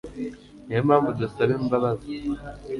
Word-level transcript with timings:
niyo 0.65 0.81
mpamvu 0.87 1.09
dusaba 1.19 1.51
imbabazi 1.59 2.11